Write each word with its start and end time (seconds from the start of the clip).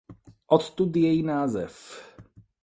Odtud 0.47 0.95
její 0.97 1.23
název. 1.23 2.03